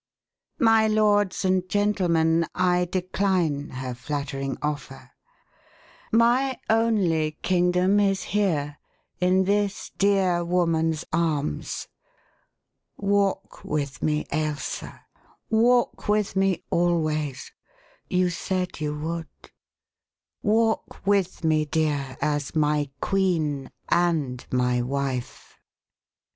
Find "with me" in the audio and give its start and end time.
13.63-14.25, 16.09-16.63, 21.05-21.65